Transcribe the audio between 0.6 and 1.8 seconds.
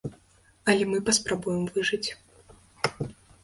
Але мы паспрабуем